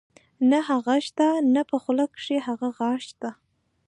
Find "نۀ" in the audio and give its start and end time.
0.49-0.59, 1.53-1.61